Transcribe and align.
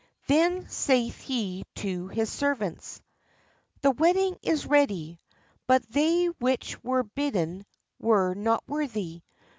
Then 0.25 0.67
saith 0.67 1.19
he 1.21 1.63
to 1.75 2.07
his 2.07 2.31
servants:' 2.31 3.03
The 3.83 3.91
wedding 3.91 4.35
is 4.41 4.65
ready, 4.65 5.19
but 5.67 5.83
they 5.91 6.25
which 6.39 6.83
were 6.83 7.03
bid 7.03 7.35
den 7.35 7.67
were 7.99 8.33
not 8.33 8.63
worthy. 8.67 9.21